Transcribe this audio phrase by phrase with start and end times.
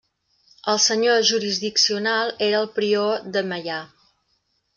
[0.71, 3.79] El senyor jurisdiccional era el prior de Meià.